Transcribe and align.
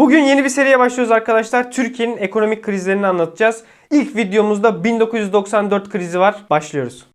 Bugün 0.00 0.22
yeni 0.22 0.44
bir 0.44 0.48
seriye 0.48 0.78
başlıyoruz 0.78 1.12
arkadaşlar. 1.12 1.70
Türkiye'nin 1.70 2.16
ekonomik 2.16 2.64
krizlerini 2.64 3.06
anlatacağız. 3.06 3.64
İlk 3.90 4.16
videomuzda 4.16 4.84
1994 4.84 5.90
krizi 5.90 6.20
var. 6.20 6.34
Başlıyoruz. 6.50 7.06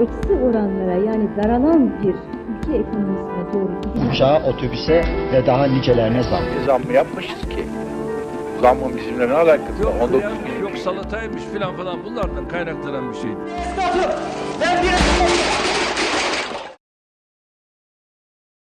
eksi 0.00 0.32
oranlara 0.32 0.94
yani 0.94 1.28
daralan 1.42 2.02
bir 2.02 2.08
ülke 2.08 2.78
ekonomisine 2.78 3.52
doğru 3.54 3.80
gidiyor. 3.82 4.12
uçağa, 4.12 4.42
otobüse 4.48 5.04
ve 5.32 5.46
daha 5.46 5.66
nicelerine 5.66 6.22
zam. 6.22 6.44
zam 6.66 6.84
mı 6.84 6.92
yapmışız 6.92 7.40
ki? 7.40 7.66
Zammın 8.62 8.96
bizimle 8.96 9.28
ne 9.28 9.32
alakası 9.32 9.82
Yok 9.82 9.94
var? 9.94 10.00
19 10.00 10.20
kıyarmış, 10.20 10.60
yok 10.62 10.78
salataymış 10.78 11.42
filan 11.52 11.76
falan 11.76 12.04
bunlardan 12.04 12.48
kaynaklanan 12.48 13.12
bir 13.12 13.16
şeydi. 13.16 13.38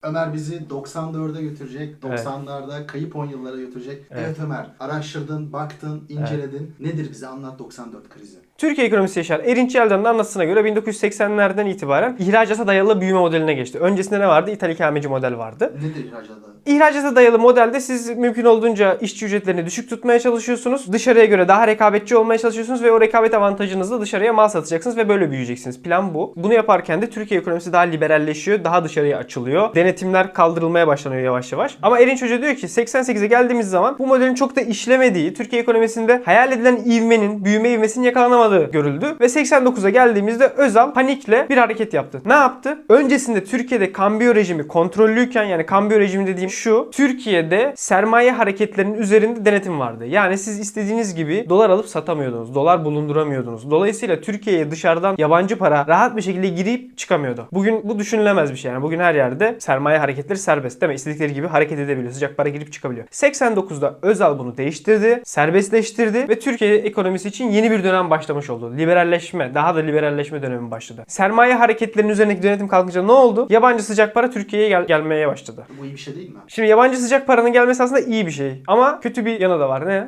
Ömer 0.04 0.33
bizi 0.33 0.55
94'e 0.70 1.41
götürecek, 1.41 1.95
Evet. 2.09 2.20
90'larda 2.20 2.86
kayıp 2.88 3.15
10 3.15 3.25
yıllara 3.25 3.57
götürecek. 3.57 4.03
Evet. 4.12 4.23
Evet, 4.25 4.38
Ömer, 4.45 4.66
araştırdın, 4.80 5.53
baktın, 5.53 6.03
inceledin. 6.09 6.75
Nedir 6.80 7.12
bize 7.12 7.27
anlat 7.27 7.59
94 7.59 8.09
krizi? 8.09 8.38
Türkiye 8.58 8.88
ekonomisi 8.88 9.20
yaşar. 9.20 9.39
Erinç 9.39 9.75
Yeldan'ın 9.75 10.03
anlatısına 10.03 10.44
göre 10.44 10.59
1980'lerden 10.59 11.66
itibaren 11.66 12.16
ihracata 12.20 12.67
dayalı 12.67 13.02
büyüme 13.02 13.20
modeline 13.20 13.53
geçti. 13.53 13.80
Öncesinde 13.80 14.20
ne 14.20 14.27
vardı? 14.27 14.52
İthal 14.52 14.70
ikameci 14.70 15.08
model 15.08 15.38
vardı. 15.38 15.73
Nedir 15.77 16.05
ihracata? 16.05 16.52
İhracata 16.66 17.16
dayalı 17.16 17.39
modelde 17.39 17.80
siz 17.80 18.09
mümkün 18.17 18.45
olduğunca 18.45 18.94
işçi 18.95 19.25
ücretlerini 19.25 19.66
düşük 19.66 19.89
tutmaya 19.89 20.20
çalışıyorsunuz. 20.20 20.94
Dışarıya 20.94 21.25
göre 21.25 21.47
daha 21.47 21.67
rekabetçi 21.67 22.17
olmaya 22.17 22.38
çalışıyorsunuz 22.38 22.83
ve 22.83 22.91
o 22.91 23.02
rekabet 23.02 23.33
avantajınızla 23.33 24.02
dışarıya 24.02 24.33
mal 24.33 24.47
satacaksınız 24.47 24.97
ve 24.97 25.09
böyle 25.09 25.31
büyüyeceksiniz. 25.31 25.81
Plan 25.81 26.13
bu. 26.13 26.33
Bunu 26.36 26.53
yaparken 26.53 27.02
de 27.02 27.09
Türkiye 27.09 27.39
ekonomisi 27.39 27.73
daha 27.73 27.81
liberalleşiyor, 27.81 28.63
daha 28.63 28.83
dışarıya 28.83 29.17
açılıyor. 29.17 29.75
Denetimler 29.91 30.34
kaldırılmaya 30.34 30.88
başlanıyor 30.88 31.22
yavaş 31.22 31.52
yavaş. 31.52 31.77
Ama 31.81 32.00
Erinç 32.00 32.22
Hoca 32.22 32.41
diyor 32.41 32.55
ki 32.55 32.68
88'e 32.68 33.27
geldiğimiz 33.27 33.70
zaman 33.70 33.95
bu 34.00 34.08
modelin 34.08 34.36
çok 34.36 34.55
da 34.55 34.62
işlemediği, 34.62 35.33
Türkiye 35.33 35.61
ekonomisinde 35.61 36.22
hayal 36.25 36.52
edilen 36.52 36.75
ivmenin, 36.75 37.45
büyüme 37.45 37.70
ivmesinin 37.70 38.06
yakalanamadığı 38.06 38.72
görüldü. 38.72 39.16
Ve 39.20 39.25
89'a 39.25 39.89
geldiğimizde 39.89 40.48
Özal 40.48 40.94
panikle 40.94 41.48
bir 41.50 41.58
hareket 41.58 41.94
yaptı. 41.94 42.22
Ne 42.25 42.33
yaptı? 42.33 42.78
Öncesinde 42.89 43.44
Türkiye'de 43.44 43.92
kambiyo 43.92 44.36
rejimi 44.36 44.67
kontrollüyken 44.67 45.44
yani 45.44 45.66
kambiyo 45.66 46.00
rejimi 46.00 46.28
dediğim 46.28 46.50
şu. 46.50 46.89
Türkiye'de 46.92 47.73
sermaye 47.76 48.31
hareketlerinin 48.31 48.98
üzerinde 48.98 49.45
denetim 49.45 49.80
vardı. 49.80 50.05
Yani 50.05 50.38
siz 50.38 50.59
istediğiniz 50.59 51.16
gibi 51.16 51.45
dolar 51.50 51.70
alıp 51.70 51.86
satamıyordunuz. 51.86 52.55
Dolar 52.55 52.86
bulunduramıyordunuz. 52.86 53.72
Dolayısıyla 53.72 54.22
Türkiye'ye 54.22 54.72
dışarıdan 54.72 55.16
yabancı 55.17 55.58
para 55.58 55.86
rahat 55.88 56.16
bir 56.16 56.22
şekilde 56.22 56.48
girip 56.48 56.98
çıkamıyordu. 56.98 57.48
Bugün 57.52 57.81
bu 57.83 58.00
düşünülemez 58.00 58.52
bir 58.52 58.58
şey. 58.58 58.72
Yani 58.72 58.83
bugün 58.83 59.00
her 59.00 59.16
yerde 59.16 59.55
sermaye 59.59 59.80
hareketleri 59.85 60.39
serbest 60.39 60.81
değil 60.81 60.89
mi? 60.89 60.95
İstedikleri 60.95 61.33
gibi 61.33 61.47
hareket 61.47 61.79
edebiliyor. 61.79 62.13
Sıcak 62.13 62.37
para 62.37 62.49
girip 62.49 62.73
çıkabiliyor. 62.73 63.07
89'da 63.07 63.99
Özal 64.01 64.39
bunu 64.39 64.57
değiştirdi, 64.57 65.21
serbestleştirdi 65.25 66.29
ve 66.29 66.39
Türkiye 66.39 66.75
ekonomisi 66.77 67.27
için 67.27 67.49
yeni 67.49 67.71
bir 67.71 67.83
dönem 67.83 68.09
başlamış 68.09 68.49
oldu. 68.49 68.73
Liberalleşme, 68.77 69.52
daha 69.55 69.75
da 69.75 69.79
liberalleşme 69.79 70.41
dönemi 70.41 70.71
başladı. 70.71 71.03
Sermaye 71.07 71.53
hareketlerinin 71.55 72.11
üzerindeki 72.11 72.43
denetim 72.43 72.67
kalkınca 72.67 73.03
ne 73.03 73.11
oldu? 73.11 73.47
Yabancı 73.49 73.83
sıcak 73.83 74.13
para 74.13 74.29
Türkiye'ye 74.29 74.69
gel- 74.69 74.87
gelmeye 74.87 75.27
başladı. 75.27 75.65
Bu 75.81 75.85
iyi 75.85 75.93
bir 75.93 75.99
şey 75.99 76.15
değil 76.15 76.29
mi? 76.29 76.39
Şimdi 76.47 76.69
yabancı 76.69 76.97
sıcak 76.97 77.27
paranın 77.27 77.53
gelmesi 77.53 77.83
aslında 77.83 77.99
iyi 77.99 78.25
bir 78.25 78.31
şey. 78.31 78.63
Ama 78.67 78.99
kötü 78.99 79.25
bir 79.25 79.39
yanı 79.39 79.59
da 79.59 79.69
var. 79.69 79.87
Ne? 79.87 80.07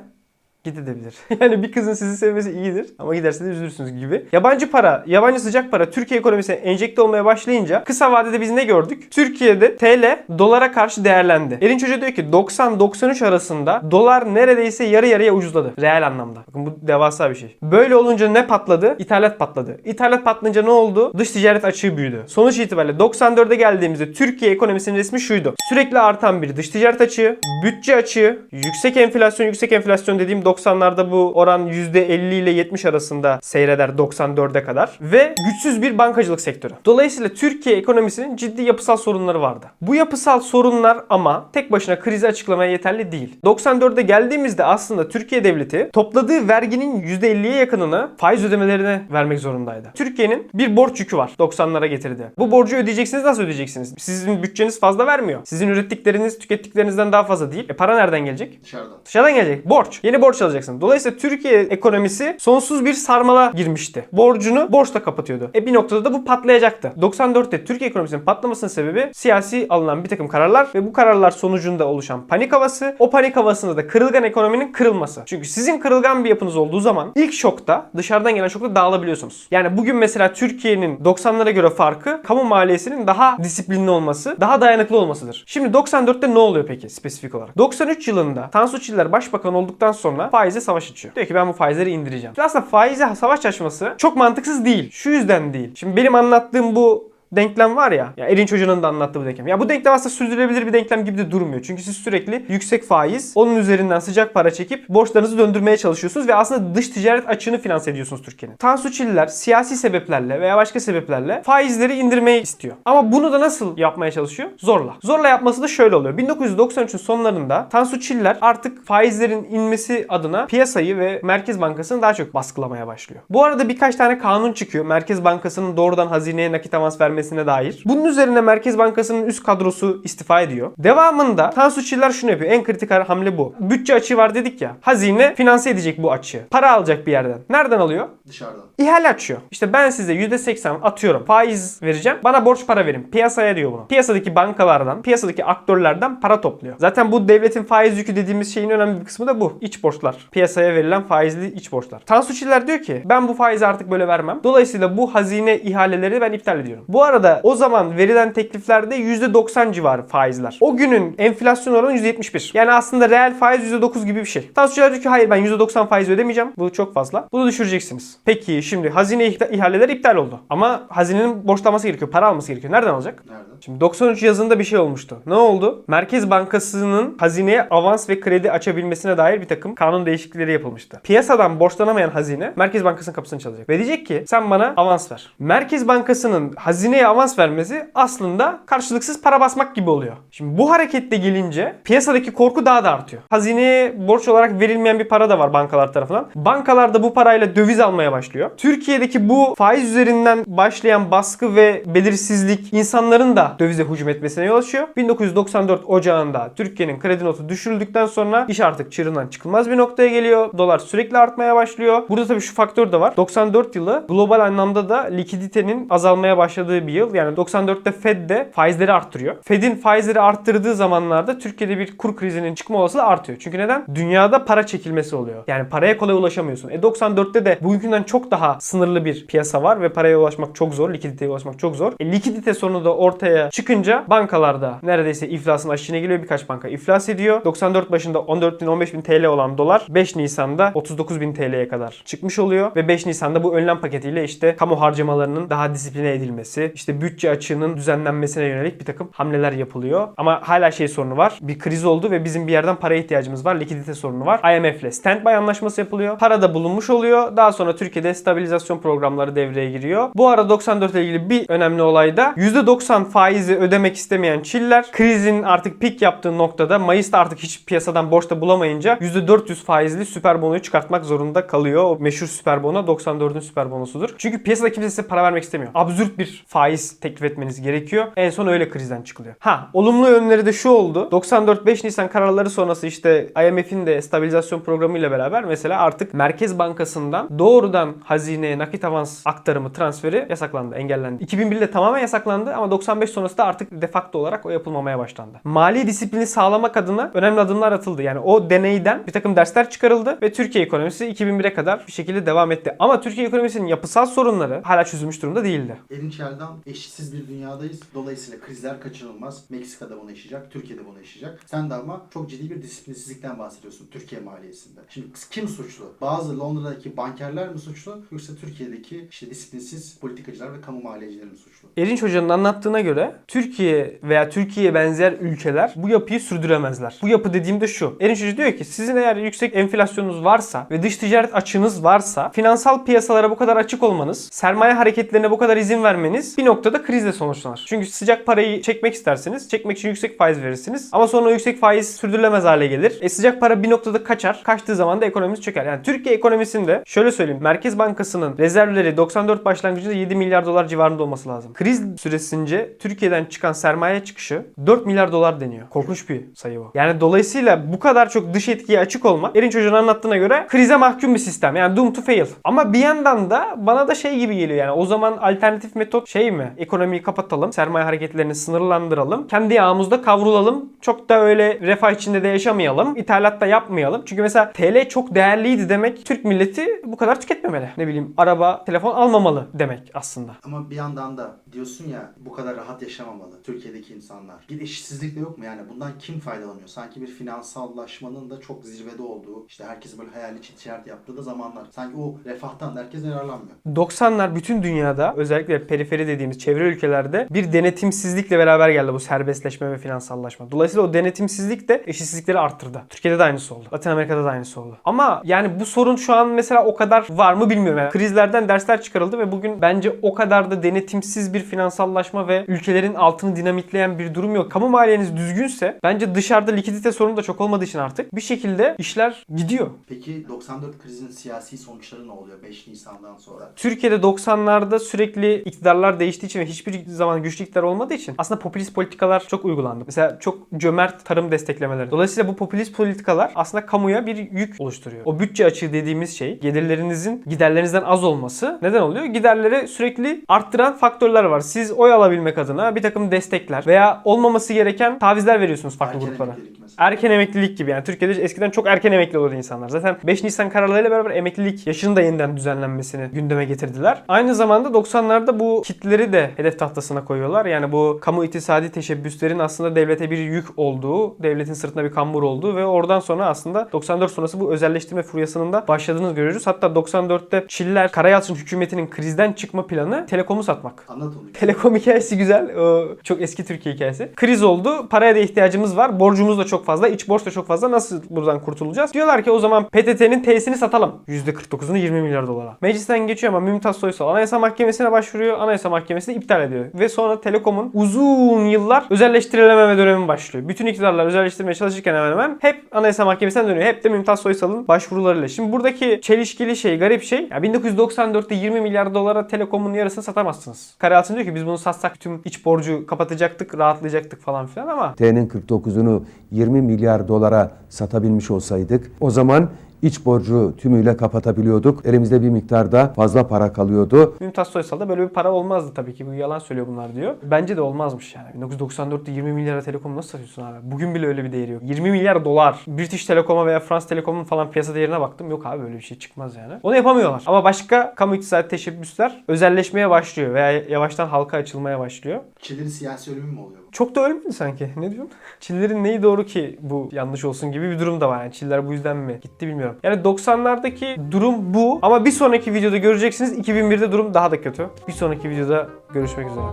Gidebilir. 0.64 1.14
Yani 1.40 1.64
bir 1.64 1.72
kızın 1.72 1.94
sizi 1.94 2.18
sevmesi 2.18 2.52
iyidir 2.52 2.86
ama 3.00 3.16
giderse 3.16 3.46
de 3.46 3.50
üzülürsünüz 3.50 4.00
gibi. 4.00 4.26
Yabancı 4.32 4.72
para, 4.72 5.04
yabancı 5.08 5.40
sıcak 5.40 5.72
para 5.72 5.90
Türkiye 5.90 6.20
ekonomisine 6.20 6.56
enjekte 6.56 7.02
olmaya 7.02 7.26
başlayınca 7.26 7.84
kısa 7.84 8.12
vadede 8.12 8.42
biz 8.42 8.52
ne 8.52 8.64
gördük? 8.64 9.12
Türkiye'de 9.12 9.78
TL 9.78 10.20
dolara 10.40 10.72
karşı 10.72 11.06
değerlendi. 11.06 11.58
Erinç 11.62 11.84
Hoca 11.84 12.02
diyor 12.02 12.12
ki 12.12 12.26
90-93 12.32 13.26
arasında 13.28 13.82
dolar 13.92 14.36
neredeyse 14.36 14.84
yarı 14.84 15.08
yarıya 15.08 15.34
ucuzladı. 15.34 15.74
Reel 15.82 16.08
anlamda. 16.08 16.40
Bakın 16.48 16.66
bu 16.66 16.88
devasa 16.88 17.30
bir 17.30 17.36
şey. 17.36 17.58
Böyle 17.62 17.96
olunca 17.96 18.30
ne 18.30 18.48
patladı? 18.48 18.96
İthalat 19.00 19.40
patladı. 19.40 19.78
İthalat 19.86 20.26
patlayınca 20.26 20.62
ne 20.62 20.72
oldu? 20.72 21.14
Dış 21.18 21.32
ticaret 21.32 21.66
açığı 21.66 21.98
büyüdü. 21.98 22.24
Sonuç 22.28 22.60
itibariyle 22.60 22.98
94'e 22.98 23.56
geldiğimizde 23.56 24.14
Türkiye 24.14 24.52
ekonomisinin 24.52 24.98
resmi 24.98 25.20
şuydu. 25.22 25.54
Sürekli 25.70 26.00
artan 26.00 26.42
bir 26.42 26.56
dış 26.58 26.70
ticaret 26.70 27.02
açığı, 27.02 27.40
bütçe 27.66 27.96
açığı, 27.96 28.40
yüksek 28.52 28.98
enflasyon, 28.98 29.48
yüksek 29.48 29.72
enflasyon 29.72 30.20
dediğim 30.20 30.46
90'larda 30.54 31.12
bu 31.12 31.32
oran 31.36 31.68
%50 31.68 32.34
ile 32.34 32.52
70 32.52 32.86
arasında 32.86 33.40
seyreder 33.42 33.90
94'e 33.90 34.64
kadar 34.64 34.98
ve 35.02 35.36
güçsüz 35.46 35.82
bir 35.82 35.98
bankacılık 35.98 36.42
sektörü. 36.42 36.74
Dolayısıyla 36.86 37.30
Türkiye 37.30 37.76
ekonomisinin 37.76 38.36
ciddi 38.36 38.62
yapısal 38.62 38.98
sorunları 38.98 39.42
vardı. 39.42 39.66
Bu 39.82 39.96
yapısal 39.96 40.40
sorunlar 40.40 40.98
ama 41.10 41.50
tek 41.54 41.72
başına 41.72 42.00
krizi 42.00 42.28
açıklamaya 42.28 42.72
yeterli 42.72 43.12
değil. 43.12 43.40
94'e 43.46 44.02
geldiğimizde 44.02 44.64
aslında 44.64 45.08
Türkiye 45.10 45.44
devleti 45.44 45.90
topladığı 45.94 46.48
verginin 46.48 47.02
%50'ye 47.02 47.56
yakınını 47.56 48.10
faiz 48.18 48.46
ödemelerine 48.46 49.02
vermek 49.12 49.40
zorundaydı. 49.40 49.92
Türkiye'nin 49.96 50.48
bir 50.54 50.78
borç 50.78 51.00
yükü 51.00 51.18
var 51.18 51.32
90'lara 51.40 51.86
getirdi. 51.86 52.32
Bu 52.38 52.52
borcu 52.52 52.76
ödeyeceksiniz 52.78 53.24
nasıl 53.24 53.44
ödeyeceksiniz? 53.44 53.96
Sizin 53.98 54.44
bütçeniz 54.44 54.80
fazla 54.80 55.08
vermiyor. 55.08 55.42
Sizin 55.44 55.68
ürettikleriniz 55.68 56.40
tükettiklerinizden 56.40 57.12
daha 57.12 57.24
fazla 57.24 57.52
değil. 57.52 57.70
E 57.70 57.74
para 57.74 57.96
nereden 57.96 58.26
gelecek? 58.26 58.64
Dışarıdan. 58.64 58.98
Dışarıdan 59.06 59.34
gelecek. 59.34 59.70
Borç. 59.70 60.00
Yeni 60.04 60.22
borç 60.22 60.42
alacaksın. 60.44 60.82
Dolayısıyla 60.82 61.18
Türkiye 61.18 61.60
ekonomisi 61.60 62.36
sonsuz 62.40 62.86
bir 62.86 62.94
sarmala 62.94 63.52
girmişti. 63.56 64.06
Borcunu 64.12 64.72
borçla 64.72 65.04
kapatıyordu. 65.04 65.52
E 65.56 65.66
bir 65.66 65.74
noktada 65.74 66.06
da 66.06 66.14
bu 66.14 66.26
patlayacaktı. 66.26 66.94
94'te 67.02 67.66
Türkiye 67.66 67.90
ekonomisinin 67.90 68.22
patlamasının 68.22 68.70
sebebi 68.70 69.10
siyasi 69.14 69.66
alınan 69.70 70.04
bir 70.04 70.10
takım 70.10 70.28
kararlar 70.28 70.68
ve 70.76 70.86
bu 70.86 70.94
kararlar 70.94 71.32
sonucunda 71.32 71.88
oluşan 71.88 72.28
panik 72.28 72.54
havası. 72.54 72.96
O 73.00 73.10
panik 73.10 73.36
havasında 73.36 73.78
da 73.78 73.88
kırılgan 73.88 74.24
ekonominin 74.24 74.72
kırılması. 74.72 75.24
Çünkü 75.26 75.48
sizin 75.48 75.80
kırılgan 75.80 76.24
bir 76.24 76.30
yapınız 76.30 76.58
olduğu 76.58 76.80
zaman 76.80 77.12
ilk 77.16 77.34
şokta 77.34 77.90
dışarıdan 77.98 78.36
gelen 78.36 78.48
şokta 78.48 78.76
dağılabiliyorsunuz. 78.76 79.48
Yani 79.52 79.78
bugün 79.78 79.96
mesela 79.96 80.34
Türkiye'nin 80.34 80.98
90'lara 80.98 81.52
göre 81.52 81.70
farkı 81.70 82.24
kamu 82.24 82.44
maliyesinin 82.44 83.08
daha 83.08 83.38
disiplinli 83.44 83.90
olması, 83.90 84.38
daha 84.42 84.62
dayanıklı 84.62 84.98
olmasıdır. 84.98 85.44
Şimdi 85.48 85.78
94'te 85.78 86.34
ne 86.34 86.40
oluyor 86.40 86.66
peki 86.68 86.90
spesifik 86.90 87.36
olarak? 87.36 87.58
93 87.58 88.08
yılında 88.08 88.50
Tansu 88.50 88.82
Çiller 88.82 89.12
başbakan 89.12 89.54
olduktan 89.54 89.92
sonra 89.92 90.30
faize 90.34 90.62
savaş 90.62 90.92
açıyor. 90.92 91.16
Diyor 91.16 91.28
ki 91.28 91.36
ben 91.36 91.48
bu 91.48 91.54
faizleri 91.54 91.90
indireceğim. 91.90 92.36
Şimdi 92.36 92.46
aslında 92.46 92.66
faize 92.66 93.16
savaş 93.16 93.46
açması 93.46 93.96
çok 93.98 94.18
mantıksız 94.18 94.66
değil. 94.66 94.92
Şu 94.92 95.10
yüzden 95.10 95.54
değil. 95.54 95.72
Şimdi 95.76 95.96
benim 95.96 96.16
anlattığım 96.16 96.76
bu 96.76 97.13
denklem 97.36 97.76
var 97.76 97.92
ya, 97.92 98.14
ya 98.18 98.28
Erinç 98.28 98.52
Hoca'nın 98.52 98.84
da 98.84 98.88
anlattığı 98.88 99.22
bu 99.22 99.26
denklem. 99.26 99.48
Ya 99.48 99.60
bu 99.60 99.70
denklem 99.70 99.94
aslında 99.94 100.10
sürdürülebilir 100.10 100.68
bir 100.68 100.74
denklem 100.74 101.06
gibi 101.06 101.18
de 101.18 101.32
durmuyor. 101.32 101.62
Çünkü 101.62 101.84
siz 101.84 101.98
sürekli 101.98 102.46
yüksek 102.50 102.84
faiz, 102.84 103.32
onun 103.36 103.56
üzerinden 103.56 104.00
sıcak 104.00 104.34
para 104.34 104.52
çekip 104.52 104.90
borçlarınızı 104.90 105.38
döndürmeye 105.38 105.78
çalışıyorsunuz 105.78 106.28
ve 106.28 106.36
aslında 106.36 106.76
dış 106.76 106.90
ticaret 106.90 107.30
açığını 107.30 107.58
finanse 107.58 107.92
ediyorsunuz 107.92 108.22
Türkiye'nin. 108.22 108.58
Tansu 108.58 108.92
Çiller 108.92 109.28
siyasi 109.28 109.76
sebeplerle 109.76 110.42
veya 110.42 110.58
başka 110.58 110.80
sebeplerle 110.80 111.42
faizleri 111.46 111.94
indirmeyi 111.96 112.42
istiyor. 112.42 112.76
Ama 112.86 113.12
bunu 113.12 113.32
da 113.34 113.40
nasıl 113.40 113.78
yapmaya 113.78 114.12
çalışıyor? 114.12 114.50
Zorla. 114.58 114.94
Zorla 115.04 115.28
yapması 115.28 115.62
da 115.62 115.68
şöyle 115.68 115.96
oluyor. 115.96 116.18
1993'ün 116.18 116.98
sonlarında 116.98 117.70
Tansu 117.70 118.00
Çiller 118.00 118.38
artık 118.42 118.86
faizlerin 118.86 119.44
inmesi 119.44 120.06
adına 120.10 120.46
piyasayı 120.46 120.98
ve 120.98 121.22
Merkez 121.24 121.62
Bankası'nı 121.62 122.02
daha 122.02 122.14
çok 122.14 122.34
baskılamaya 122.34 122.88
başlıyor. 122.88 123.22
Bu 123.30 123.44
arada 123.44 123.70
birkaç 123.70 123.96
tane 123.96 124.18
kanun 124.18 124.54
çıkıyor. 124.54 124.86
Merkez 124.86 125.24
Bankası'nın 125.24 125.78
doğrudan 125.78 126.08
hazineye 126.08 126.52
nakit 126.52 126.74
avans 126.74 127.00
vermesine 127.24 127.46
dair. 127.46 127.84
Bunun 127.86 128.06
üzerine 128.06 128.42
Merkez 128.42 128.78
Bankası'nın 128.78 129.26
üst 129.26 129.44
kadrosu 129.44 130.02
istifa 130.04 130.42
ediyor. 130.42 130.72
Devamında 130.78 131.50
Tansu 131.50 131.84
Çiller 131.84 132.12
şunu 132.12 132.32
yapıyor. 132.32 132.52
En 132.52 132.64
kritik 132.64 132.92
hamle 132.92 133.38
bu. 133.38 133.54
Bütçe 133.60 133.94
açığı 133.94 134.18
var 134.18 134.36
dedik 134.36 134.62
ya. 134.62 134.76
Hazine 134.82 135.36
finanse 135.36 135.70
edecek 135.70 136.04
bu 136.04 136.12
açığı. 136.12 136.48
Para 136.52 136.72
alacak 136.74 137.08
bir 137.08 137.12
yerden. 137.12 137.40
Nereden 137.50 137.80
alıyor? 137.80 138.08
Dışarıdan. 138.28 138.66
İhale 138.78 139.10
açıyor. 139.10 139.40
İşte 139.52 139.74
ben 139.74 139.90
size 139.90 140.14
%80 140.14 140.82
atıyorum 140.82 141.26
faiz 141.26 141.84
vereceğim. 141.84 142.18
Bana 142.24 142.46
borç 142.46 142.68
para 142.68 142.86
verin. 142.86 143.08
Piyasaya 143.12 143.56
diyor 143.56 143.72
bunu. 143.72 143.88
Piyasadaki 143.88 144.36
bankalardan, 144.36 145.02
piyasadaki 145.02 145.46
aktörlerden 145.46 146.20
para 146.20 146.42
topluyor. 146.42 146.76
Zaten 146.80 147.12
bu 147.12 147.28
devletin 147.28 147.64
faiz 147.64 147.98
yükü 147.98 148.16
dediğimiz 148.16 148.54
şeyin 148.54 148.70
önemli 148.70 149.00
bir 149.00 149.06
kısmı 149.06 149.28
da 149.28 149.40
bu. 149.40 149.58
İç 149.62 149.84
borçlar. 149.84 150.16
Piyasaya 150.32 150.76
verilen 150.76 151.04
faizli 151.04 151.48
iç 151.54 151.72
borçlar. 151.72 152.00
Tansu 152.00 152.34
Çiller 152.34 152.68
diyor 152.68 152.80
ki 152.80 153.02
ben 153.06 153.28
bu 153.28 153.34
faizi 153.34 153.68
artık 153.68 153.92
böyle 153.92 154.08
vermem. 154.08 154.40
Dolayısıyla 154.44 154.98
bu 154.98 155.16
hazine 155.16 155.60
ihaleleri 155.60 156.22
ben 156.22 156.32
iptal 156.32 156.60
ediyorum. 156.60 156.86
Bu 156.88 157.04
arada 157.04 157.13
o 157.44 157.56
zaman 157.56 157.98
verilen 157.98 158.34
tekliflerde 158.34 158.98
%90 158.98 159.74
civarı 159.74 160.04
faizler. 160.04 160.58
O 160.62 160.78
günün 160.78 161.16
enflasyon 161.18 161.74
oranı 161.74 161.98
%71. 161.98 162.58
Yani 162.58 162.72
aslında 162.72 163.10
reel 163.10 163.34
faiz 163.34 163.72
%9 163.72 164.06
gibi 164.06 164.20
bir 164.20 164.26
şey. 164.26 164.52
Çiller 164.84 164.92
diyor 164.92 165.04
ki 165.04 165.10
hayır 165.10 165.30
ben 165.30 165.46
%90 165.46 165.88
faiz 165.88 166.10
ödemeyeceğim. 166.10 166.52
Bu 166.58 166.74
çok 166.74 166.94
fazla. 166.94 167.28
Bunu 167.32 167.48
düşüreceksiniz. 167.48 168.18
Peki 168.26 168.64
şimdi 168.64 168.90
hazine 168.90 169.28
ihaleleri 169.28 169.92
iptal 169.92 170.16
oldu. 170.16 170.40
Ama 170.50 170.84
hazinenin 170.90 171.48
borçlanması 171.48 171.88
gerekiyor. 171.88 172.12
Para 172.12 172.28
alması 172.28 172.48
gerekiyor. 172.48 172.74
Nereden 172.74 172.94
alacak? 172.94 173.24
Nereden? 173.26 173.46
Şimdi 173.66 173.82
93 173.82 174.24
yazında 174.24 174.60
bir 174.60 174.64
şey 174.64 174.80
olmuştu. 174.80 175.22
Ne 175.26 175.36
oldu? 175.36 175.84
Merkez 175.88 176.30
Bankası'nın 176.30 177.18
hazineye 177.20 177.68
avans 177.70 178.10
ve 178.10 178.20
kredi 178.20 178.52
açabilmesine 178.52 179.18
dair 179.18 179.42
bir 179.42 179.48
takım 179.48 179.76
kanun 179.76 180.06
değişiklikleri 180.06 180.52
yapılmıştı. 180.52 181.02
Piyasadan 181.04 181.60
borçlanamayan 181.60 182.10
hazine 182.10 182.54
Merkez 182.56 182.84
Bankası'nın 182.84 183.16
kapısını 183.16 183.40
çalacak. 183.40 183.70
Ve 183.70 183.78
diyecek 183.78 184.06
ki 184.06 184.24
sen 184.28 184.50
bana 184.50 184.74
avans 184.78 185.12
ver. 185.12 185.34
Merkez 185.40 185.88
Bankası'nın 185.88 186.54
hazineye 186.56 187.03
hazineye 187.04 187.08
avans 187.08 187.40
vermesi 187.40 187.90
aslında 187.96 188.60
karşılıksız 188.66 189.22
para 189.22 189.40
basmak 189.40 189.76
gibi 189.76 189.90
oluyor. 189.90 190.14
Şimdi 190.32 190.58
bu 190.58 190.72
harekette 190.72 191.18
gelince 191.18 191.76
piyasadaki 191.84 192.34
korku 192.34 192.66
daha 192.66 192.84
da 192.84 192.92
artıyor. 192.92 193.22
Hazineye 193.30 194.08
borç 194.08 194.28
olarak 194.28 194.60
verilmeyen 194.60 195.00
bir 195.00 195.08
para 195.08 195.30
da 195.30 195.40
var 195.40 195.54
bankalar 195.54 195.94
tarafından. 195.94 196.28
Bankalar 196.36 196.94
da 196.94 197.04
bu 197.04 197.14
parayla 197.14 197.56
döviz 197.56 197.80
almaya 197.80 198.12
başlıyor. 198.12 198.52
Türkiye'deki 198.58 199.30
bu 199.30 199.56
faiz 199.58 199.90
üzerinden 199.90 200.44
başlayan 200.48 201.12
baskı 201.12 201.56
ve 201.56 201.84
belirsizlik 201.86 202.74
insanların 202.74 203.36
da 203.36 203.56
dövize 203.60 203.84
hücum 203.84 204.10
etmesine 204.10 204.46
yol 204.46 204.58
açıyor. 204.58 204.88
1994 204.98 205.82
Ocağı'nda 205.86 206.52
Türkiye'nin 206.56 207.00
kredi 207.00 207.26
notu 207.26 207.50
düşürüldükten 207.50 208.06
sonra 208.06 208.46
iş 208.50 208.60
artık 208.60 208.92
çığırından 208.92 209.28
çıkılmaz 209.28 209.70
bir 209.70 209.78
noktaya 209.78 210.10
geliyor. 210.10 210.58
Dolar 210.58 210.80
sürekli 210.80 211.18
artmaya 211.18 211.56
başlıyor. 211.56 212.04
Burada 212.10 212.28
tabii 212.28 212.42
şu 212.42 212.56
faktör 212.56 212.92
de 212.92 213.00
var. 213.00 213.18
94 213.18 213.76
yılı 213.76 214.06
global 214.10 214.40
anlamda 214.40 214.90
da 214.90 214.98
likiditenin 215.02 215.88
azalmaya 215.90 216.38
başladığı 216.38 216.83
bir 216.88 216.94
yıl. 216.94 217.14
Yani 217.16 217.36
94'te 217.36 217.92
Fed 217.92 218.30
de 218.30 218.50
faizleri 218.54 218.92
arttırıyor. 218.92 219.36
Fed'in 219.44 219.76
faizleri 219.76 220.20
arttırdığı 220.22 220.76
zamanlarda 220.76 221.38
Türkiye'de 221.38 221.78
bir 221.78 221.98
kur 221.98 222.16
krizinin 222.16 222.56
çıkma 222.56 222.78
olasılığı 222.78 223.04
artıyor. 223.04 223.38
Çünkü 223.42 223.58
neden? 223.58 223.86
Dünyada 223.96 224.46
para 224.46 224.66
çekilmesi 224.66 225.16
oluyor. 225.16 225.44
Yani 225.48 225.70
paraya 225.70 225.98
kolay 225.98 226.16
ulaşamıyorsun. 226.16 226.70
E 226.70 226.76
94'te 226.76 227.46
de 227.46 227.58
bugünkünden 227.62 228.04
çok 228.04 228.32
daha 228.32 228.58
sınırlı 228.60 229.06
bir 229.06 229.28
piyasa 229.28 229.64
var 229.64 229.82
ve 229.82 229.90
paraya 229.90 230.20
ulaşmak 230.20 230.56
çok 230.56 230.74
zor. 230.74 230.94
Likiditeye 230.94 231.32
ulaşmak 231.32 231.60
çok 231.60 231.76
zor. 231.76 231.94
E 232.00 232.12
likidite 232.12 232.54
sorunu 232.54 232.86
da 232.86 232.96
ortaya 232.96 233.50
çıkınca 233.50 234.04
bankalarda 234.08 234.80
neredeyse 234.84 235.28
iflasın 235.28 235.70
aşığına 235.70 235.98
geliyor. 235.98 236.22
Birkaç 236.22 236.50
banka 236.50 236.68
iflas 236.68 237.10
ediyor. 237.10 237.44
94 237.46 237.92
başında 237.92 238.20
14 238.20 238.62
bin 238.62 238.68
15 238.68 238.94
bin 238.94 239.02
TL 239.02 239.26
olan 239.26 239.58
dolar 239.58 239.86
5 239.90 240.16
Nisan'da 240.16 240.72
39 240.74 241.22
bin 241.22 241.34
TL'ye 241.34 241.68
kadar 241.68 242.02
çıkmış 242.06 242.40
oluyor. 242.40 242.76
Ve 242.76 242.88
5 242.88 243.06
Nisan'da 243.06 243.44
bu 243.44 243.56
önlem 243.56 243.80
paketiyle 243.82 244.24
işte 244.24 244.56
kamu 244.56 244.82
harcamalarının 244.82 245.50
daha 245.50 245.74
disipline 245.74 246.14
edilmesi, 246.14 246.73
işte 246.76 247.02
bütçe 247.02 247.30
açığının 247.30 247.78
düzenlenmesine 247.78 248.46
yönelik 248.46 248.80
bir 248.80 248.86
takım 248.86 249.10
hamleler 249.14 249.52
yapılıyor. 249.52 250.08
Ama 250.18 250.42
hala 250.44 250.72
şey 250.72 250.88
sorunu 250.88 251.18
var. 251.18 251.40
Bir 251.42 251.60
kriz 251.60 251.86
oldu 251.86 252.12
ve 252.12 252.26
bizim 252.26 252.48
bir 252.48 252.52
yerden 252.52 252.76
paraya 252.76 253.00
ihtiyacımız 253.00 253.46
var. 253.46 253.56
Likidite 253.56 253.94
sorunu 253.94 254.26
var. 254.26 254.58
IMF 254.58 254.82
ile 254.82 254.92
standby 254.92 255.30
anlaşması 255.30 255.82
yapılıyor. 255.82 256.18
Para 256.18 256.42
da 256.42 256.54
bulunmuş 256.54 256.90
oluyor. 256.90 257.38
Daha 257.38 257.52
sonra 257.52 257.76
Türkiye'de 257.76 258.14
stabilizasyon 258.14 258.78
programları 258.80 259.36
devreye 259.36 259.72
giriyor. 259.72 260.10
Bu 260.16 260.28
ara 260.28 260.50
94 260.50 260.92
ile 260.92 261.04
ilgili 261.04 261.30
bir 261.30 261.46
önemli 261.50 261.82
olay 261.82 262.18
da 262.18 262.34
%90 262.38 263.06
faizi 263.06 263.56
ödemek 263.56 263.96
istemeyen 263.96 264.42
Çiller 264.42 264.92
krizin 264.92 265.44
artık 265.44 265.82
pik 265.82 266.02
yaptığı 266.02 266.38
noktada 266.38 266.80
Mayıs'ta 266.80 267.18
artık 267.18 267.40
hiç 267.40 267.66
piyasadan 267.66 268.12
borçta 268.12 268.42
bulamayınca 268.42 268.94
%400 268.94 269.56
faizli 269.56 270.06
süper 270.06 270.42
bonoyu 270.42 270.62
çıkartmak 270.62 271.06
zorunda 271.06 271.48
kalıyor. 271.48 271.84
O 271.84 271.98
meşhur 272.00 272.28
süper 272.28 272.64
bono 272.64 272.80
94'ün 272.80 273.40
süper 273.40 273.72
bonosudur. 273.72 274.10
Çünkü 274.18 274.44
piyasada 274.44 274.72
kimse 274.72 274.90
size 274.90 275.02
para 275.02 275.24
vermek 275.24 275.44
istemiyor. 275.44 275.72
Absürt 275.76 276.18
bir 276.18 276.44
faiz 276.48 276.63
teklif 277.02 277.24
etmeniz 277.24 277.62
gerekiyor. 277.62 278.06
En 278.16 278.30
son 278.30 278.48
öyle 278.48 278.70
krizden 278.70 279.02
çıkılıyor. 279.02 279.36
Ha 279.40 279.70
olumlu 279.74 280.10
yönleri 280.10 280.46
de 280.46 280.54
şu 280.54 280.70
oldu. 280.70 281.12
94 281.12 281.66
5 281.66 281.84
Nisan 281.84 282.08
kararları 282.08 282.50
sonrası 282.50 282.88
işte 282.88 283.30
IMF'in 283.48 283.86
de 283.86 284.02
stabilizasyon 284.02 284.60
programı 284.60 284.98
ile 284.98 285.12
beraber 285.12 285.44
mesela 285.44 285.80
artık 285.80 286.14
Merkez 286.14 286.60
Bankası'ndan 286.60 287.40
doğrudan 287.40 287.96
hazineye 288.04 288.58
nakit 288.58 288.86
avans 288.86 289.22
aktarımı 289.26 289.74
transferi 289.74 290.26
yasaklandı, 290.30 290.76
engellendi. 290.76 291.24
2001'de 291.24 291.72
tamamen 291.72 292.00
yasaklandı 292.00 292.54
ama 292.54 292.72
95 292.72 293.10
sonrası 293.10 293.38
da 293.38 293.46
artık 293.46 293.82
de 293.82 293.88
facto 293.88 294.20
olarak 294.20 294.46
o 294.46 294.50
yapılmamaya 294.50 295.00
başlandı. 295.00 295.38
Mali 295.44 295.88
disiplini 295.88 296.28
sağlamak 296.28 296.78
adına 296.78 297.12
önemli 297.14 297.40
adımlar 297.40 297.72
atıldı. 297.72 298.02
Yani 298.02 298.20
o 298.20 298.50
deneyden 298.50 299.04
bir 299.08 299.12
takım 299.12 299.36
dersler 299.36 299.70
çıkarıldı 299.70 300.18
ve 300.22 300.34
Türkiye 300.34 300.66
ekonomisi 300.66 301.06
2001'e 301.06 301.54
kadar 301.54 301.84
bir 301.88 301.92
şekilde 301.92 302.26
devam 302.26 302.52
etti. 302.52 302.76
Ama 302.80 303.02
Türkiye 303.02 303.28
ekonomisinin 303.28 303.68
yapısal 303.68 304.06
sorunları 304.06 304.62
hala 304.64 304.84
çözülmüş 304.84 305.22
durumda 305.22 305.44
değildi. 305.44 305.78
Erinç 305.92 306.20
Erdoğan 306.54 306.64
eşsiz 306.66 307.14
bir 307.14 307.28
dünyadayız. 307.28 307.80
Dolayısıyla 307.94 308.40
krizler 308.40 308.82
kaçınılmaz. 308.82 309.44
Meksika'da 309.50 310.02
bunu 310.02 310.10
yaşayacak, 310.10 310.52
Türkiye'de 310.52 310.86
bunu 310.86 310.98
yaşayacak. 310.98 311.40
Sen 311.46 311.70
de 311.70 311.74
ama 311.74 312.02
çok 312.14 312.30
ciddi 312.30 312.50
bir 312.50 312.62
disiplinsizlikten 312.62 313.40
bahsediyorsun 313.40 313.88
Türkiye 313.92 314.22
maliyesinde. 314.22 314.80
Şimdi 314.90 315.08
kim 315.32 315.48
suçlu? 315.48 315.86
Bazı 316.02 316.40
Londra'daki 316.40 316.98
bankerler 316.98 317.50
mi 317.50 317.60
suçlu? 317.60 318.02
Yoksa 318.12 318.34
Türkiye'deki 318.36 319.08
işte 319.12 319.30
disiplinsiz 319.30 319.98
politikacılar 319.98 320.54
ve 320.54 320.62
kamu 320.62 320.82
maliyecileri 320.82 321.26
mi 321.26 321.38
suçlu? 321.38 321.70
Erinç 321.78 322.04
Hoca'nın 322.04 322.30
anlattığına 322.30 322.82
göre 322.82 323.16
Türkiye 323.28 324.00
veya 324.04 324.30
Türkiye'ye 324.30 324.74
benzer 324.74 325.14
ülkeler 325.14 325.74
bu 325.76 325.90
yapıyı 325.90 326.20
sürdüremezler. 326.20 327.00
Bu 327.02 327.08
yapı 327.08 327.34
dediğimde 327.34 327.68
şu. 327.68 327.98
Erinç 328.02 328.22
Hoca 328.22 328.38
diyor 328.38 328.58
ki 328.58 328.66
sizin 328.66 328.96
eğer 328.96 329.16
yüksek 329.16 329.56
enflasyonunuz 329.56 330.24
varsa 330.24 330.68
ve 330.72 330.84
dış 330.84 330.98
ticaret 330.98 331.36
açığınız 331.36 331.84
varsa 331.84 332.30
finansal 332.30 332.86
piyasalara 332.86 333.32
bu 333.32 333.36
kadar 333.36 333.58
açık 333.58 333.84
olmanız, 333.84 334.30
sermaye 334.32 334.74
hareketlerine 334.74 335.32
bu 335.32 335.38
kadar 335.38 335.58
izin 335.58 335.84
vermeniz 335.84 336.38
bir 336.44 336.48
noktada 336.48 336.84
krizle 336.84 337.12
sonuçlanır. 337.12 337.64
Çünkü 337.68 337.88
sıcak 337.88 338.26
parayı 338.26 338.62
çekmek 338.62 338.94
istersiniz. 338.94 339.50
Çekmek 339.50 339.78
için 339.78 339.90
yüksek 339.90 340.18
faiz 340.18 340.42
verirsiniz. 340.42 340.90
Ama 340.92 341.08
sonra 341.08 341.30
o 341.30 341.32
yüksek 341.32 341.60
faiz 341.60 341.96
sürdürülemez 341.96 342.44
hale 342.44 342.68
gelir. 342.68 342.98
E 343.02 343.10
sıcak 343.10 343.40
para 343.40 343.64
bir 343.64 343.70
noktada 343.70 344.04
kaçar. 344.04 344.42
Kaçtığı 344.44 344.76
zaman 344.76 345.02
da 345.02 345.06
ekonomimiz 345.06 345.42
çöker. 345.42 345.66
Yani 345.66 345.84
Türkiye 345.84 346.16
ekonomisinde 346.16 346.84
şöyle 346.86 347.12
söyleyeyim. 347.12 347.44
Merkez 347.44 347.80
Bankası'nın 347.80 348.38
rezervleri 348.38 348.98
94 348.98 349.46
başlangıcında 349.46 349.94
7 349.94 350.16
milyar 350.16 350.46
dolar 350.46 350.68
civarında 350.68 351.04
olması 351.04 351.30
lazım. 351.30 351.54
Kriz 351.54 351.82
süresince 352.00 352.78
Türkiye'den 352.80 353.26
çıkan 353.26 353.54
sermaye 353.54 354.04
çıkışı 354.04 354.46
4 354.66 354.86
milyar 354.86 355.12
dolar 355.12 355.40
deniyor. 355.40 355.70
Korkunç 355.70 356.10
bir 356.10 356.22
sayı 356.36 356.60
bu. 356.60 356.72
Yani 356.74 357.02
dolayısıyla 357.02 357.74
bu 357.74 357.80
kadar 357.80 358.10
çok 358.10 358.34
dış 358.34 358.50
etkiye 358.50 358.80
açık 358.80 359.06
olmak 359.06 359.36
Erinç 359.36 359.56
Hoca'nın 359.56 359.74
anlattığına 359.74 360.18
göre 360.18 360.46
krize 360.50 360.76
mahkum 360.76 361.14
bir 361.14 361.20
sistem. 361.20 361.56
Yani 361.56 361.78
doom 361.78 361.94
to 361.94 362.02
fail. 362.02 362.26
Ama 362.44 362.74
bir 362.74 362.80
yandan 362.80 363.30
da 363.30 363.56
bana 363.58 363.88
da 363.88 363.96
şey 363.96 364.20
gibi 364.20 364.36
geliyor 364.36 364.60
yani 364.60 364.72
o 364.72 364.86
zaman 364.86 365.18
alternatif 365.18 365.76
metot 365.76 366.10
şey 366.10 366.32
mi? 366.34 366.54
Ekonomiyi 366.58 367.02
kapatalım, 367.02 367.54
sermaye 367.54 367.86
hareketlerini 367.86 368.36
sınırlandıralım, 368.36 369.28
kendi 369.28 369.54
yağımızda 369.54 370.02
kavrulalım. 370.02 370.74
Çok 370.82 371.10
da 371.10 371.22
öyle 371.22 371.60
refah 371.60 371.92
içinde 371.92 372.24
de 372.24 372.28
yaşamayalım, 372.28 372.98
ithalat 372.98 373.42
da 373.42 373.46
yapmayalım. 373.46 374.02
Çünkü 374.06 374.22
mesela 374.22 374.52
TL 374.52 374.90
çok 374.90 375.16
değerliydi 375.16 375.70
demek 375.70 376.06
Türk 376.06 376.26
milleti 376.26 376.82
bu 376.86 376.98
kadar 376.98 377.22
tüketmemeli. 377.22 377.70
Ne 377.78 377.88
bileyim 377.88 378.14
araba, 378.18 378.66
telefon 378.66 378.96
almamalı 378.96 379.48
demek 379.54 379.92
aslında. 379.94 380.32
Ama 380.44 380.70
bir 380.70 380.76
yandan 380.76 381.18
da 381.18 381.36
diyorsun 381.52 381.90
ya 381.90 382.12
bu 382.18 382.34
kadar 382.34 382.58
rahat 382.58 382.82
yaşamamalı 382.82 383.44
Türkiye'deki 383.44 383.94
insanlar. 383.94 384.36
Bir 384.50 384.62
eşitsizlik 384.62 385.16
de 385.16 385.20
yok 385.20 385.38
mu 385.38 385.46
yani? 385.46 385.62
Bundan 385.74 385.92
kim 386.00 386.20
faydalanıyor? 386.20 386.68
Sanki 386.68 387.02
bir 387.02 387.08
finansallaşmanın 387.08 388.30
da 388.30 388.40
çok 388.40 388.66
zirvede 388.66 389.02
olduğu, 389.02 389.46
işte 389.48 389.64
herkesin 389.64 390.00
böyle 390.00 390.12
hayali 390.12 390.42
ticaret 390.42 390.88
yaptığı 390.88 391.18
da 391.18 391.22
zamanlar. 391.22 391.64
Sanki 391.72 391.98
o 391.98 392.16
refahtan 392.26 392.76
da 392.76 392.80
herkes 392.80 393.06
yararlanmıyor. 393.06 393.56
90'lar 393.68 394.36
bütün 394.36 394.64
dünyada 394.64 395.14
özellikle 395.18 395.68
periferi 395.68 396.08
dediğimiz 396.24 396.40
çevre 396.40 396.70
ülkelerde 396.70 397.28
bir 397.30 397.54
denetimsizlikle 397.54 398.40
beraber 398.40 398.70
geldi 398.70 398.94
bu 398.94 399.00
serbestleşme 399.00 399.72
ve 399.72 399.78
finansallaşma. 399.78 400.52
Dolayısıyla 400.52 400.84
o 400.84 400.94
denetimsizlik 400.94 401.68
de 401.68 401.84
eşitsizlikleri 401.88 402.40
arttırdı. 402.40 402.82
Türkiye'de 402.90 403.20
de 403.20 403.24
aynısı 403.24 403.56
oldu. 403.56 403.66
Latin 403.74 403.90
Amerika'da 403.90 404.24
da 404.24 404.30
aynısı 404.30 404.62
oldu. 404.62 404.78
Ama 404.86 405.22
yani 405.26 405.60
bu 405.60 405.66
sorun 405.66 405.96
şu 405.96 406.14
an 406.14 406.28
mesela 406.28 406.66
o 406.66 406.76
kadar 406.76 407.06
var 407.10 407.34
mı 407.34 407.50
bilmiyorum. 407.50 407.80
Yani 407.80 407.92
krizlerden 407.92 408.50
dersler 408.50 408.82
çıkarıldı 408.82 409.20
ve 409.20 409.32
bugün 409.32 409.62
bence 409.62 409.96
o 410.02 410.14
kadar 410.14 410.52
da 410.52 410.64
denetimsiz 410.64 411.34
bir 411.34 411.40
finansallaşma 411.40 412.28
ve 412.28 412.46
ülkelerin 412.48 412.94
altını 412.94 413.36
dinamitleyen 413.36 414.00
bir 414.00 414.14
durum 414.14 414.36
yok. 414.36 414.52
Kamu 414.52 414.70
maliyeniz 414.70 415.18
düzgünse 415.18 415.80
bence 415.84 416.16
dışarıda 416.16 416.52
likidite 416.52 416.92
sorunu 416.92 417.18
da 417.18 417.22
çok 417.22 417.42
olmadığı 417.42 417.64
için 417.64 417.80
artık 417.80 418.16
bir 418.16 418.22
şekilde 418.22 418.76
işler 418.78 419.26
gidiyor. 419.36 419.70
Peki 419.88 420.28
94 420.30 420.80
krizin 420.84 421.08
siyasi 421.08 421.58
sonuçları 421.58 422.08
ne 422.08 422.12
oluyor 422.12 422.44
5 422.44 422.68
Nisan'dan 422.68 423.18
sonra? 423.18 423.52
Türkiye'de 423.56 423.96
90'larda 423.96 424.80
sürekli 424.80 425.36
iktidarlar 425.36 426.00
değiştiği 426.14 426.30
için 426.30 426.40
ve 426.40 426.46
hiçbir 426.46 426.86
zaman 426.86 427.24
güçlü 427.24 427.44
iktidar 427.44 427.64
olmadığı 427.64 427.94
için 427.94 428.16
aslında 428.18 428.40
popülist 428.40 428.76
politikalar 428.76 429.24
çok 429.28 429.46
uygulandı. 429.46 429.84
Mesela 429.86 430.18
çok 430.20 430.38
cömert 430.58 431.06
tarım 431.06 431.32
desteklemeleri. 431.32 431.92
Dolayısıyla 431.92 432.30
bu 432.30 432.36
popülist 432.36 432.76
politikalar 432.76 433.32
aslında 433.36 433.66
kamuya 433.66 434.06
bir 434.06 434.18
yük 434.18 434.56
oluşturuyor. 434.60 435.02
O 435.06 435.20
bütçe 435.20 435.46
açığı 435.46 435.74
dediğimiz 435.74 436.18
şey 436.18 436.40
gelirlerinizin 436.40 437.24
giderlerinizden 437.28 437.82
az 437.82 438.04
olması 438.04 438.60
neden 438.62 438.82
oluyor? 438.82 439.06
Giderleri 439.06 439.68
sürekli 439.68 440.22
arttıran 440.28 440.78
faktörler 440.78 441.24
var. 441.24 441.40
Siz 441.40 441.72
oy 441.72 441.94
alabilmek 441.94 442.38
adına 442.38 442.76
bir 442.76 442.82
takım 442.82 443.12
destekler 443.12 443.64
veya 443.68 444.02
olmaması 444.06 444.54
gereken 444.54 445.00
tavizler 445.00 445.42
veriyorsunuz 445.42 445.78
farklı 445.78 446.00
Erken 446.00 446.10
gruplara. 446.10 446.36
Erken 446.78 447.12
emeklilik 447.12 447.58
gibi 447.58 447.72
yani 447.72 447.84
Türkiye'de 447.84 448.22
eskiden 448.22 448.50
çok 448.50 448.68
erken 448.68 448.92
emekli 448.92 449.18
oluyordu 449.18 449.36
insanlar. 449.36 449.70
Zaten 449.70 449.98
5 450.04 450.24
Nisan 450.24 450.50
kararlarıyla 450.50 450.92
beraber 450.92 451.12
emeklilik 451.12 451.68
yaşının 451.68 451.96
da 451.96 452.02
yeniden 452.02 452.38
düzenlenmesini 452.38 453.08
gündeme 453.14 453.46
getirdiler. 453.46 454.04
Aynı 454.08 454.36
zamanda 454.36 454.70
90'larda 454.70 455.40
bu 455.40 455.62
kitleri 455.94 456.14
de 456.14 456.32
hedef 456.38 456.60
tahtasına 456.60 457.06
koyuyorlar. 457.06 457.46
Yani 457.46 457.72
bu 457.72 457.98
kamu 458.02 458.26
iktisadi 458.26 458.72
teşebbüslerin 458.72 459.40
aslında 459.40 459.76
devlete 459.76 460.12
bir 460.12 460.18
yük 460.18 460.46
olduğu, 460.58 461.24
devletin 461.24 461.54
sırtında 461.54 461.84
bir 461.84 461.92
kambur 461.92 462.24
olduğu 462.24 462.56
ve 462.56 462.66
oradan 462.66 463.00
sonra 463.00 463.26
aslında 463.26 463.70
94 463.74 464.12
sonrası 464.12 464.40
bu 464.40 464.52
özelleştirme 464.52 465.04
furyasının 465.04 465.54
da 465.54 465.68
başladığını 465.68 466.16
görüyoruz. 466.16 466.48
Hatta 466.48 466.68
94'te 466.68 467.46
Çiller 467.48 467.92
Karayalçın 467.92 468.36
hükümetinin 468.36 468.90
krizden 468.90 469.34
çıkma 469.34 469.68
planı 469.68 470.06
telekomu 470.06 470.44
satmak. 470.44 470.86
Anlat 470.88 471.14
onu. 471.22 471.32
Telekom 471.34 471.76
hikayesi 471.76 472.18
güzel. 472.18 472.56
O 472.56 472.88
çok 473.04 473.22
eski 473.22 473.46
Türkiye 473.46 473.76
hikayesi. 473.76 474.12
Kriz 474.16 474.44
oldu. 474.44 474.88
Paraya 474.90 475.16
da 475.16 475.20
ihtiyacımız 475.20 475.78
var. 475.78 476.00
Borcumuz 476.00 476.38
da 476.38 476.44
çok 476.44 476.66
fazla. 476.66 476.88
iç 476.88 477.10
borç 477.10 477.26
da 477.26 477.32
çok 477.32 477.48
fazla. 477.48 477.72
Nasıl 477.72 478.02
buradan 478.10 478.40
kurtulacağız? 478.42 478.94
Diyorlar 478.94 479.24
ki 479.24 479.32
o 479.32 479.40
zaman 479.40 479.64
PTT'nin 479.64 480.24
T'sini 480.24 480.58
satalım. 480.58 480.92
%49'unu 481.08 481.78
20 481.78 482.02
milyar 482.02 482.28
dolara. 482.28 482.58
Meclisten 482.62 483.08
geçiyor 483.08 483.34
ama 483.34 483.40
Mümtaz 483.40 483.76
Soysal 483.76 484.08
Anayasa 484.08 484.40
Mahkemesi'ne 484.40 484.92
başvuruyor. 484.92 485.38
Anayasa 485.40 485.70
Mahkemesi 485.70 485.83
Mahkemesi 485.84 486.14
iptal 486.14 486.42
ediyor. 486.42 486.66
Ve 486.74 486.90
sonra 486.90 487.22
Telekom'un 487.22 487.72
uzun 487.74 488.46
yıllar 488.46 488.86
özelleştirilememe 488.90 489.78
dönemi 489.78 490.08
başlıyor. 490.08 490.48
Bütün 490.48 490.66
iktidarlar 490.66 491.06
özelleştirmeye 491.06 491.56
çalışırken 491.56 491.96
hemen 491.96 492.12
hemen 492.12 492.38
hep 492.42 492.56
Anayasa 492.72 493.06
Mahkemesi'nden 493.06 493.48
dönüyor. 493.48 493.66
Hep 493.66 493.84
de 493.84 493.90
Mümtaz 493.90 494.20
Soysal'ın 494.20 494.68
başvurularıyla. 494.68 495.28
Şimdi 495.28 495.52
buradaki 495.52 496.00
çelişkili 496.02 496.56
şey, 496.56 496.80
garip 496.80 497.04
şey 497.04 497.28
ya 497.32 497.38
1994'te 497.38 498.36
20 498.36 498.62
milyar 498.62 498.94
dolara 498.94 499.28
Telekom'un 499.28 499.74
yarısını 499.74 500.04
satamazsınız. 500.04 500.76
Kare 500.80 500.96
Altın 500.96 501.16
diyor 501.16 501.26
ki 501.26 501.36
biz 501.36 501.46
bunu 501.46 501.58
satsak 501.58 502.00
tüm 502.00 502.22
iç 502.26 502.46
borcu 502.46 502.86
kapatacaktık, 502.88 503.58
rahatlayacaktık 503.58 504.22
falan 504.22 504.48
filan 504.48 504.68
ama 504.68 504.96
T'nin 504.96 505.28
49'unu 505.28 506.02
20 506.32 506.62
milyar 506.62 507.08
dolara 507.08 507.52
satabilmiş 507.70 508.32
olsaydık 508.32 508.92
o 509.02 509.10
zaman 509.10 509.50
iç 509.84 510.06
borcu 510.06 510.54
tümüyle 510.58 510.98
kapatabiliyorduk. 510.98 511.86
Elimizde 511.86 512.22
bir 512.22 512.30
miktarda 512.30 512.94
fazla 512.96 513.28
para 513.28 513.54
kalıyordu. 513.54 514.16
Mümtaz 514.20 514.48
Soysal'da 514.48 514.90
böyle 514.90 515.02
bir 515.02 515.08
para 515.08 515.32
olmazdı 515.32 515.74
tabii 515.76 515.94
ki. 515.94 516.08
Bu 516.08 516.14
yalan 516.14 516.40
söylüyor 516.40 516.68
bunlar 516.68 516.96
diyor. 516.96 517.16
Bence 517.24 517.58
de 517.58 517.62
olmazmış 517.62 518.16
yani. 518.16 518.46
1994'te 518.46 519.12
20 519.12 519.32
milyara 519.32 519.62
Telekom 519.62 519.96
nasıl 519.96 520.10
satıyorsun 520.10 520.42
abi? 520.44 520.58
Bugün 520.64 520.96
bile 520.96 521.08
öyle 521.08 521.24
bir 521.24 521.32
değeri 521.32 521.52
yok. 521.52 521.62
20 521.66 521.92
milyar 521.92 522.26
dolar. 522.26 522.60
British 522.68 523.06
Telecom'a 523.06 523.46
veya 523.46 523.60
France 523.60 523.88
Telecom'un 523.88 524.24
falan 524.24 524.52
piyasa 524.52 524.76
değerine 524.76 525.02
baktım. 525.02 525.30
Yok 525.30 525.46
abi 525.46 525.64
öyle 525.64 525.76
bir 525.76 525.82
şey 525.82 526.00
çıkmaz 526.00 526.36
yani. 526.36 526.54
Onu 526.64 526.76
yapamıyorlar. 526.76 527.24
Ama 527.26 527.44
başka 527.44 527.96
kamu 527.96 528.16
iktisadi 528.16 528.48
teşebbüsler 528.48 529.24
özelleşmeye 529.28 529.90
başlıyor 529.90 530.34
veya 530.34 530.52
yavaştan 530.52 531.08
halka 531.08 531.38
açılmaya 531.38 531.80
başlıyor. 531.80 532.20
Çinlerin 532.42 532.68
siyasi 532.68 533.12
ölümü 533.12 533.32
mü 533.32 533.40
oluyor? 533.40 533.63
Çok 533.74 533.96
da 533.96 534.06
ölmedi 534.06 534.34
sanki. 534.34 534.70
Ne 534.78 534.92
diyorsun? 534.92 535.12
Çillerin 535.40 535.84
neyi 535.84 536.04
doğru 536.04 536.26
ki 536.26 536.60
bu 536.62 536.90
yanlış 536.92 537.26
olsun 537.26 537.52
gibi 537.52 537.70
bir 537.72 537.80
durum 537.80 538.02
da 538.02 538.10
var. 538.10 538.24
Yani 538.24 538.32
Çiller 538.32 538.68
bu 538.68 538.74
yüzden 538.74 538.98
mi 538.98 539.20
gitti 539.22 539.48
bilmiyorum. 539.48 539.76
Yani 539.84 540.02
90'lardaki 540.02 541.12
durum 541.12 541.54
bu 541.54 541.80
ama 541.82 542.06
bir 542.06 542.12
sonraki 542.12 542.54
videoda 542.54 542.78
göreceksiniz 542.78 543.40
2001'de 543.40 543.92
durum 543.92 544.14
daha 544.14 544.32
da 544.32 544.42
kötü. 544.42 544.70
Bir 544.88 544.94
sonraki 544.94 545.30
videoda 545.30 545.68
görüşmek 545.94 546.28
üzere. 546.30 546.46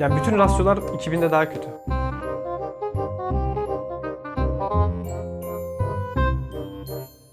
Yani 0.00 0.14
bütün 0.20 0.38
rasyolar 0.38 0.76
2000'de 0.76 1.30
daha 1.30 1.48
kötü. 1.48 1.68